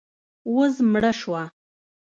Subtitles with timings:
[0.55, 1.43] وزمړه سوه.